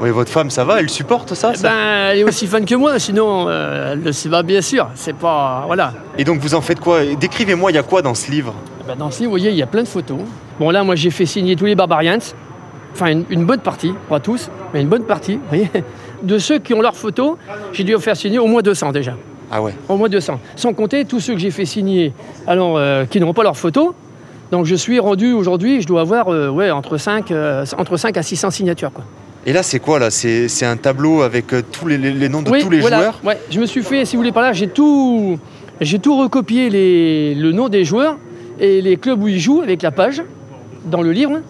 Oui, 0.00 0.10
votre 0.10 0.30
femme, 0.30 0.50
ça 0.50 0.64
va 0.64 0.80
Elle 0.80 0.90
supporte 0.90 1.34
ça, 1.34 1.52
Ben, 1.60 2.10
elle 2.12 2.18
est 2.18 2.24
aussi 2.24 2.46
fan 2.46 2.64
que 2.64 2.74
moi, 2.74 2.98
sinon, 2.98 3.46
euh, 3.48 3.92
elle 3.92 4.02
le 4.02 4.12
sait 4.12 4.28
pas, 4.28 4.42
bien 4.42 4.60
sûr. 4.60 4.88
C'est 4.94 5.16
pas. 5.16 5.64
Voilà. 5.66 5.92
Et 6.16 6.24
donc, 6.24 6.38
vous 6.38 6.54
en 6.54 6.60
faites 6.60 6.80
quoi? 6.80 7.04
Décrivez-moi, 7.04 7.72
il 7.72 7.74
y 7.74 7.78
a 7.78 7.82
quoi 7.82 8.02
dans 8.02 8.14
ce 8.14 8.30
livre? 8.30 8.54
Ben, 8.86 8.94
Dans 8.96 9.10
ce 9.10 9.18
livre, 9.20 9.30
vous 9.30 9.38
voyez, 9.38 9.50
il 9.50 9.56
y 9.56 9.62
a 9.62 9.66
plein 9.66 9.82
de 9.82 9.88
photos. 9.88 10.18
Bon, 10.60 10.70
là, 10.70 10.84
moi, 10.84 10.94
j'ai 10.94 11.10
fait 11.10 11.26
signer 11.26 11.56
tous 11.56 11.64
les 11.64 11.74
Barbarians. 11.74 12.18
Enfin, 12.92 13.22
une, 13.28 13.44
bonne 13.44 13.60
partie, 13.60 13.92
pas 14.08 14.20
tous, 14.20 14.50
mais 14.72 14.80
une 14.80 14.88
bonne 14.88 15.04
partie, 15.04 15.34
vous 15.34 15.48
voyez. 15.48 15.70
De 16.22 16.38
ceux 16.38 16.58
qui 16.58 16.74
ont 16.74 16.80
leurs 16.80 16.96
photos, 16.96 17.36
j'ai 17.72 17.84
dû 17.84 17.94
en 17.94 18.00
faire 18.00 18.16
signer 18.16 18.38
au 18.38 18.46
moins 18.46 18.62
200 18.62 18.92
déjà. 18.92 19.14
Ah 19.50 19.62
ouais 19.62 19.74
Au 19.88 19.96
moins 19.96 20.08
200. 20.08 20.40
Sans 20.56 20.72
compter 20.74 21.04
tous 21.04 21.20
ceux 21.20 21.34
que 21.34 21.38
j'ai 21.38 21.50
fait 21.50 21.64
signer, 21.64 22.12
alors, 22.46 22.76
euh, 22.76 23.04
qui 23.04 23.20
n'ont 23.20 23.34
pas 23.34 23.42
leurs 23.42 23.56
photos. 23.56 23.92
Donc, 24.50 24.64
je 24.64 24.74
suis 24.74 24.98
rendu 24.98 25.32
aujourd'hui, 25.32 25.80
je 25.80 25.86
dois 25.86 26.00
avoir 26.00 26.28
euh, 26.28 26.48
ouais, 26.48 26.70
entre, 26.70 26.96
5, 26.96 27.32
entre 27.76 27.96
5 27.96 28.16
à 28.16 28.22
600 28.22 28.50
signatures. 28.50 28.92
Quoi. 28.92 29.04
Et 29.46 29.52
là, 29.52 29.62
c'est 29.62 29.78
quoi 29.78 29.98
là? 29.98 30.10
C'est 30.10 30.66
un 30.66 30.76
tableau 30.76 31.22
avec 31.22 31.52
euh, 31.52 31.62
tous 31.70 31.86
les, 31.86 31.98
noms 32.28 32.42
de 32.42 32.60
tous 32.60 32.70
les 32.70 32.80
joueurs? 32.80 33.20
Ouais, 33.24 33.38
je 33.50 33.60
me 33.60 33.66
suis 33.66 33.82
fait, 33.82 34.04
si 34.04 34.16
vous 34.16 34.20
voulez 34.20 34.32
par 34.32 34.42
là, 34.42 34.52
j'ai 34.52 34.68
tout, 34.68 35.38
j'ai 35.80 35.98
tout 35.98 36.18
recopié 36.18 36.70
les, 36.70 37.34
le 37.34 37.52
nom 37.52 37.68
des 37.68 37.84
joueurs 37.84 38.18
et 38.60 38.82
les 38.82 38.96
clubs 38.96 39.22
où 39.22 39.28
ils 39.28 39.40
jouent 39.40 39.62
avec 39.62 39.82
la 39.82 39.90
page 39.90 40.22
dans 40.84 41.02
le 41.02 41.12
livre. 41.12 41.40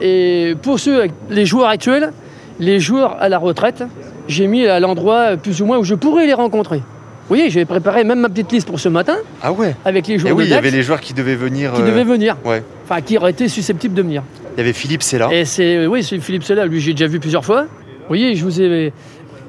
Et 0.00 0.54
pour 0.62 0.78
ceux, 0.78 1.08
les 1.30 1.46
joueurs 1.46 1.68
actuels, 1.68 2.12
les 2.60 2.80
joueurs 2.80 3.16
à 3.20 3.28
la 3.28 3.38
retraite, 3.38 3.82
j'ai 4.28 4.46
mis 4.46 4.66
à 4.66 4.78
l'endroit 4.78 5.36
plus 5.36 5.62
ou 5.62 5.66
moins 5.66 5.78
où 5.78 5.84
je 5.84 5.94
pourrais 5.94 6.26
les 6.26 6.34
rencontrer. 6.34 6.78
Vous 6.78 7.34
voyez, 7.34 7.50
j'ai 7.50 7.64
préparé 7.64 8.04
même 8.04 8.20
ma 8.20 8.28
petite 8.28 8.52
liste 8.52 8.66
pour 8.66 8.80
ce 8.80 8.88
matin. 8.88 9.16
Ah 9.42 9.52
ouais? 9.52 9.74
Avec 9.84 10.06
les 10.06 10.18
joueurs. 10.18 10.32
Et 10.32 10.34
oui, 10.34 10.44
il 10.44 10.50
y 10.50 10.54
avait 10.54 10.70
les 10.70 10.82
joueurs 10.82 11.00
qui 11.00 11.12
devaient 11.12 11.34
venir. 11.34 11.72
Qui 11.74 11.82
devaient 11.82 12.00
euh, 12.00 12.04
venir. 12.04 12.36
Ouais. 12.44 12.62
Enfin, 12.84 13.02
qui 13.02 13.18
auraient 13.18 13.32
été 13.32 13.48
susceptibles 13.48 13.94
de 13.94 14.02
venir. 14.02 14.22
Il 14.58 14.62
y 14.62 14.64
avait 14.64 14.72
Philippe 14.72 15.04
Sella. 15.04 15.28
Et 15.32 15.44
c'est, 15.44 15.86
oui, 15.86 16.02
c'est 16.02 16.18
Philippe 16.18 16.42
Sella. 16.42 16.66
Lui, 16.66 16.80
j'ai 16.80 16.90
déjà 16.90 17.06
vu 17.06 17.20
plusieurs 17.20 17.44
fois. 17.44 17.62
Vous 17.62 18.08
voyez, 18.08 18.34
je 18.34 18.42
vous 18.42 18.60
ai. 18.60 18.92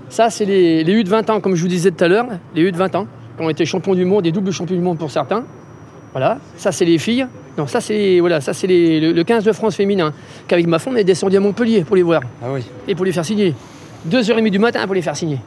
Ça, 0.08 0.30
c'est 0.30 0.46
les, 0.46 0.84
les 0.84 0.94
U 0.94 1.04
de 1.04 1.10
20 1.10 1.32
ans, 1.32 1.40
comme 1.40 1.56
je 1.56 1.64
vous 1.64 1.68
disais 1.68 1.90
tout 1.90 2.04
à 2.04 2.08
l'heure, 2.08 2.28
les 2.54 2.62
U 2.62 2.72
de 2.72 2.78
20 2.78 2.94
ans, 2.94 3.08
qui 3.36 3.44
ont 3.44 3.50
été 3.50 3.66
champions 3.66 3.96
du 3.96 4.06
monde 4.06 4.28
et 4.28 4.32
doubles 4.32 4.52
champions 4.52 4.76
du 4.76 4.84
monde 4.84 5.00
pour 5.00 5.10
certains. 5.10 5.46
Voilà, 6.12 6.38
ça 6.58 6.72
c'est 6.72 6.86
les 6.86 7.00
filles. 7.00 7.26
Non, 7.58 7.66
ça 7.66 7.82
c'est 7.82 8.20
voilà, 8.20 8.40
ça 8.40 8.54
c'est 8.54 8.68
le, 8.68 9.24
15 9.24 9.44
de 9.44 9.52
France 9.52 9.76
féminin, 9.76 10.14
qu'avec 10.48 10.68
ma 10.68 10.78
femme 10.78 10.94
on 10.94 10.98
est 10.98 11.04
descendu 11.04 11.38
à 11.38 11.40
Montpellier 11.40 11.84
pour 11.84 11.96
les 11.96 12.04
voir. 12.04 12.22
Ah 12.44 12.50
oui. 12.52 12.62
Et 12.88 12.94
pour 12.94 13.04
les 13.04 13.12
faire 13.12 13.26
signer. 13.26 13.56
2h30 14.08 14.48
du 14.52 14.60
matin 14.60 14.86
pour 14.86 14.94
les 14.94 15.02
faire 15.02 15.16
signer. 15.16 15.40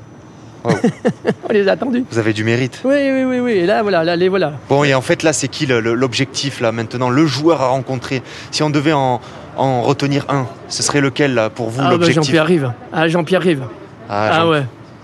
on 0.64 1.52
les 1.52 1.68
a 1.68 1.72
attendus. 1.72 2.04
Vous 2.10 2.18
avez 2.18 2.32
du 2.32 2.42
mérite. 2.42 2.80
Oui, 2.84 2.94
oui, 2.96 3.24
oui, 3.24 3.40
oui. 3.40 3.52
Et 3.52 3.66
là, 3.66 3.82
voilà, 3.82 4.04
là, 4.04 4.14
les 4.14 4.28
voilà. 4.28 4.52
Bon, 4.68 4.84
et 4.84 4.94
en 4.94 5.00
fait, 5.00 5.24
là, 5.24 5.32
c'est 5.32 5.48
qui 5.48 5.66
l'objectif, 5.66 6.60
là, 6.60 6.70
maintenant 6.70 7.10
Le 7.10 7.26
joueur 7.26 7.62
à 7.62 7.68
rencontrer? 7.68 8.22
Si 8.52 8.62
on 8.62 8.70
devait 8.70 8.92
en, 8.92 9.20
retenir 9.56 10.26
un, 10.28 10.46
ce 10.68 10.82
serait 10.82 11.00
lequel, 11.00 11.34
là, 11.34 11.50
pour 11.50 11.68
vous, 11.68 11.80
ah, 11.80 11.84
bah, 11.84 11.90
l'objectif 11.92 12.24
Jean-Pierre 12.24 12.46
Rive. 12.46 12.72
Ah, 12.92 13.08
Jean-Pierre 13.08 13.42
Rive. 13.42 13.64
Ah, 14.08 14.30
ah 14.32 14.48
ouais. 14.48 14.62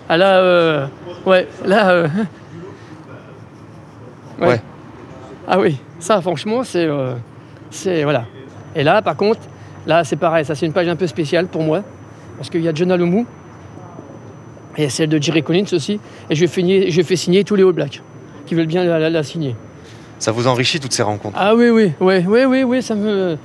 Ah, 0.09 0.17
là, 0.17 0.39
euh, 0.39 0.87
ouais, 1.27 1.47
là... 1.65 1.91
Euh, 1.91 2.09
ouais. 4.41 4.61
Ah 5.47 5.59
oui, 5.59 5.77
ça, 5.99 6.21
franchement, 6.21 6.65
c'est... 6.65 6.85
Euh, 6.85 7.15
c'est... 7.71 8.05
Voilà. 8.05 8.25
Et 8.75 8.83
là, 8.83 9.03
par 9.03 9.17
contre, 9.17 9.41
là, 9.87 10.05
c'est 10.05 10.17
pareil. 10.17 10.45
Ça, 10.45 10.55
c'est 10.55 10.67
une 10.67 10.73
page 10.73 10.89
un 10.89 10.97
peu 10.97 11.07
spéciale 11.07 11.47
pour 11.47 11.63
moi. 11.63 11.83
Parce 12.37 12.51
qu'il 12.51 12.63
y 12.63 12.69
a 12.69 12.73
John 12.75 12.93
Alomou, 12.93 13.27
et 14.79 14.89
celle 14.89 15.09
de 15.09 15.21
Jerry 15.21 15.43
Collins 15.43 15.67
aussi. 15.73 16.01
Et 16.31 16.35
je 16.35 16.47
fais, 16.47 16.91
je 16.91 17.03
fais 17.03 17.17
signer 17.17 17.45
tous 17.45 17.57
les 17.57 17.65
All 17.65 17.73
Blacks 17.73 18.01
qui 18.47 18.55
veulent 18.55 18.67
bien 18.67 18.85
la, 18.85 19.23
signer. 19.23 19.55
Ça 20.19 20.33
vous 20.33 20.47
enrichit 20.47 20.81
toutes 20.81 20.93
ces 20.93 21.03
rencontres? 21.03 21.37
Ah 21.39 21.55
oui, 21.55 21.69
oui, 21.69 21.93
oui, 22.01 22.25
oui, 22.27 22.45
oui, 22.45 22.63
oui, 22.63 22.83
ça 22.83 22.95
me. 22.95 23.37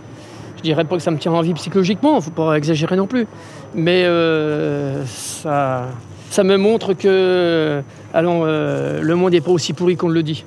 Je 0.63 0.69
dirais 0.69 0.85
pas 0.85 0.95
que 0.95 1.01
ça 1.01 1.11
me 1.11 1.17
tient 1.17 1.33
en 1.33 1.41
vie 1.41 1.53
psychologiquement, 1.55 2.21
faut 2.21 2.31
pas 2.31 2.55
exagérer 2.55 2.95
non 2.95 3.05
plus. 3.05 3.27
Mais 3.75 4.05
euh, 4.05 5.05
ça, 5.05 5.89
ça 6.29 6.45
me 6.45 6.55
montre 6.55 6.93
que 6.93 7.81
allons, 8.13 8.43
euh, 8.45 9.01
le 9.01 9.15
monde 9.15 9.33
n'est 9.33 9.41
pas 9.41 9.51
aussi 9.51 9.73
pourri 9.73 9.97
qu'on 9.97 10.07
le 10.07 10.23
dit. 10.23 10.45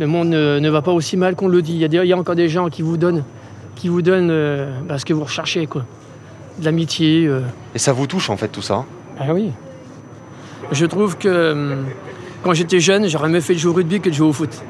Le 0.00 0.08
monde 0.08 0.30
ne, 0.30 0.68
va 0.68 0.82
pas 0.82 0.90
aussi 0.90 1.16
mal 1.16 1.36
qu'on 1.36 1.46
le 1.46 1.62
dit. 1.62 1.74
Il 1.74 1.78
y, 1.78 1.84
a, 1.84 2.02
il 2.02 2.08
y, 2.08 2.12
a, 2.12 2.16
encore 2.16 2.34
des 2.34 2.48
gens 2.48 2.70
qui 2.70 2.82
vous 2.82 2.96
donnent, 2.96 3.22
qui 3.76 3.86
vous 3.86 4.02
donnent 4.02 4.32
euh, 4.32 4.68
bah, 4.88 4.98
ce 4.98 5.04
que 5.04 5.12
vous 5.12 5.22
recherchez, 5.22 5.68
quoi. 5.68 5.84
De 6.58 6.64
l'amitié. 6.64 7.30
Et 7.72 7.78
ça 7.78 7.92
vous 7.92 8.08
touche 8.08 8.30
en 8.30 8.36
fait 8.36 8.48
tout 8.48 8.62
ça 8.62 8.84
Ah 9.20 9.32
oui. 9.32 9.52
Je 10.72 10.86
trouve 10.86 11.16
que 11.16 11.52
hum, 11.52 11.84
quand 12.42 12.52
j'étais 12.52 12.80
jeune, 12.80 13.06
j'aurais 13.06 13.28
mieux 13.28 13.40
fait 13.40 13.54
de 13.54 13.60
jouer 13.60 13.70
au 13.70 13.74
rugby 13.74 14.00
que 14.00 14.08
de 14.08 14.14
jouer 14.14 14.26
au 14.26 14.32
foot. 14.32 14.60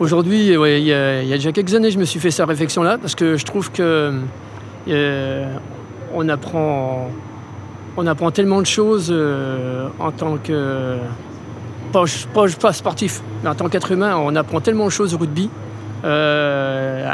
Aujourd'hui, 0.00 0.50
il 0.50 0.84
y, 0.84 0.92
a 0.92 1.22
déjà 1.24 1.50
quelques 1.50 1.74
années, 1.74 1.90
je 1.90 1.98
me 1.98 2.04
suis 2.04 2.20
fait 2.20 2.30
cette 2.30 2.46
réflexion-là 2.46 2.98
parce 2.98 3.16
que 3.16 3.36
je 3.36 3.44
trouve 3.44 3.72
que 3.72 4.12
euh, 4.88 5.56
on, 6.14 6.28
apprend, 6.28 7.10
on 7.96 8.06
apprend 8.06 8.30
tellement 8.30 8.60
de 8.60 8.66
choses 8.66 9.08
euh, 9.10 9.88
en 9.98 10.12
tant 10.12 10.36
que. 10.36 10.98
Pas, 11.92 12.04
pas, 12.60 12.72
sportif, 12.72 13.22
mais 13.42 13.48
en 13.48 13.54
tant 13.56 13.68
qu'être 13.68 13.90
humain, 13.90 14.16
on 14.16 14.36
apprend 14.36 14.60
tellement 14.60 14.84
de 14.84 14.90
choses 14.90 15.14
au 15.14 15.18
rugby. 15.18 15.50
Euh, 16.04 17.08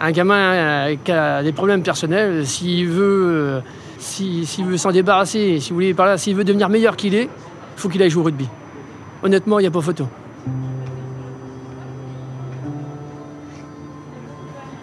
un, 0.00 0.10
gamin 0.12 0.94
qui 1.02 1.10
a 1.10 1.42
des 1.42 1.52
problèmes 1.52 1.82
personnels, 1.82 2.46
s'il 2.46 2.86
veut 2.86 3.60
s'il 3.98 4.64
veut 4.66 4.76
s'en 4.76 4.92
débarrasser, 4.92 5.58
si 5.58 5.72
vous 5.72 5.94
par 5.94 6.06
là, 6.06 6.16
s'il 6.16 6.36
veut 6.36 6.44
devenir 6.44 6.68
meilleur 6.68 6.96
qu'il 6.96 7.14
est, 7.14 7.28
faut 7.76 7.88
qu'il 7.88 8.00
aille 8.02 8.10
jouer 8.10 8.22
au 8.22 8.26
rugby. 8.26 8.46
Honnêtement, 9.24 9.58
il 9.58 9.62
n'y 9.62 9.68
a 9.68 9.70
pas 9.70 9.80
photo. 9.80 10.06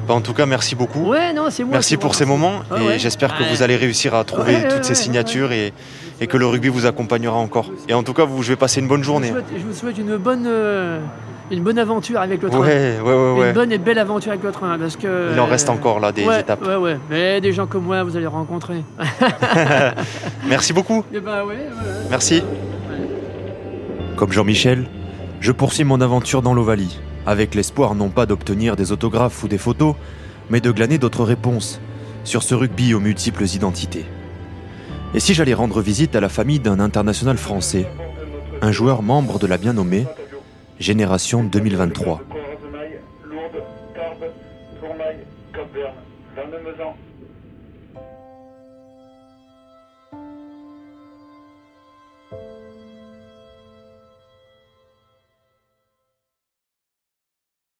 Bah, 0.07 0.13
en 0.13 0.21
tout 0.21 0.33
cas, 0.33 0.45
merci 0.45 0.75
beaucoup. 0.75 1.09
Ouais, 1.09 1.33
non, 1.33 1.49
c'est 1.49 1.63
moi. 1.63 1.73
Merci 1.73 1.97
pour 1.97 2.15
ces 2.15 2.25
moments 2.25 2.61
et 2.77 2.97
j'espère 2.97 3.37
que 3.37 3.43
vous 3.43 3.61
allez 3.61 3.75
réussir 3.75 4.15
à 4.15 4.23
trouver 4.23 4.67
toutes 4.69 4.85
ces 4.85 4.95
signatures 4.95 5.51
et, 5.51 5.73
que 6.27 6.37
le 6.37 6.47
rugby 6.47 6.69
vous 6.69 6.85
accompagnera 6.85 7.37
encore. 7.37 7.71
Et 7.87 7.93
en 7.93 8.03
tout 8.03 8.13
cas, 8.13 8.25
vous, 8.25 8.41
je 8.41 8.49
vais 8.49 8.55
passer 8.55 8.79
une 8.79 8.87
bonne 8.87 9.03
journée. 9.03 9.33
Je 9.55 9.63
vous 9.63 9.73
souhaite, 9.73 9.97
une 9.97 10.17
bonne. 10.17 10.45
Euh, 10.47 10.99
une 11.49 11.63
bonne 11.63 11.79
aventure 11.79 12.19
avec 12.19 12.41
le 12.41 12.49
train. 12.49 12.59
Ouais, 12.59 12.99
ouais, 13.01 13.13
ouais, 13.13 13.47
une 13.47 13.53
bonne 13.53 13.71
et 13.71 13.77
belle 13.77 13.99
aventure 13.99 14.31
avec 14.31 14.43
le 14.43 14.51
train. 14.51 14.77
Parce 14.77 14.97
que, 14.97 15.31
Il 15.31 15.39
en 15.39 15.45
reste 15.45 15.69
encore 15.69 16.01
là 16.01 16.11
des 16.11 16.23
étapes. 16.23 16.65
Ouais, 16.65 16.75
ouais. 16.75 16.97
Mais 17.09 17.39
des 17.39 17.53
gens 17.53 17.67
comme 17.67 17.83
moi, 17.83 18.03
vous 18.03 18.17
allez 18.17 18.27
rencontrer. 18.27 18.83
Merci 20.47 20.73
beaucoup. 20.73 21.05
Eh 21.13 21.19
ben, 21.21 21.45
Merci. 22.09 22.43
Comme 24.17 24.33
Jean-Michel, 24.33 24.87
je 25.39 25.51
poursuis 25.51 25.83
mon 25.83 26.01
aventure 26.01 26.41
dans 26.41 26.53
l'Ovalie, 26.53 26.99
avec 27.27 27.55
l'espoir 27.55 27.93
non 27.93 28.09
pas 28.09 28.25
d'obtenir 28.25 28.77
des 28.77 28.93
autographes 28.93 29.43
ou 29.43 29.49
des 29.49 29.57
photos, 29.57 29.95
mais 30.49 30.61
de 30.61 30.71
glaner 30.71 30.97
d'autres 30.97 31.25
réponses 31.25 31.81
sur 32.23 32.41
ce 32.41 32.55
rugby 32.55 32.93
aux 32.93 33.01
multiples 33.01 33.43
identités. 33.43 34.05
Et 35.13 35.19
si 35.19 35.33
j'allais 35.33 35.53
rendre 35.53 35.81
visite 35.81 36.15
à 36.15 36.21
la 36.21 36.29
famille 36.29 36.59
d'un 36.59 36.79
international 36.79 37.37
français 37.37 37.85
un 38.61 38.71
joueur 38.71 39.03
membre 39.03 39.39
de 39.39 39.47
la 39.47 39.57
bien 39.57 39.73
nommée 39.73 40.07
Génération 40.79 41.43
2023. 41.43 42.21